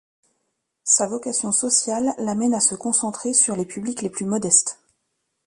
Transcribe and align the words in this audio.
Sa 0.83 1.05
vocation 1.05 1.51
sociale 1.51 2.15
l'amène 2.17 2.55
à 2.55 2.59
se 2.59 2.73
concentrer 2.73 3.33
sur 3.33 3.55
les 3.55 3.65
publics 3.67 4.01
les 4.01 4.09
plus 4.09 4.25
modestes. 4.25 4.79